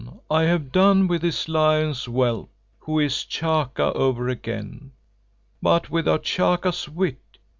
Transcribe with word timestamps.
I 0.31 0.45
have 0.45 0.71
done 0.71 1.07
with 1.07 1.21
this 1.21 1.47
lion's 1.47 2.05
whelp, 2.05 2.49
who 2.79 2.97
is 2.99 3.23
Chaka 3.23 3.93
over 3.93 4.29
again, 4.29 4.93
but 5.61 5.91
without 5.91 6.23
Chaka's 6.23 6.89
wit. 6.89 7.37